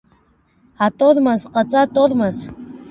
[0.85, 2.37] Атормоз ҟаҵа, атормоз!